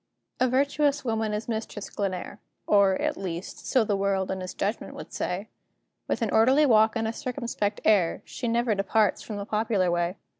[0.39, 4.95] A virtuous woman is Mistress Glenare Or, at least, so the world in its judgment
[4.95, 5.47] would say;
[6.07, 10.15] With an orderly walk and a circumspect air, She never departs from the popular way.